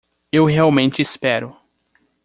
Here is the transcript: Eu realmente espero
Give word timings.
Eu 0.31 0.45
realmente 0.47 0.99
espero 1.03 1.55